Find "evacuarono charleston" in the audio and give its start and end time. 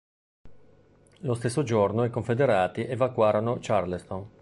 2.87-4.27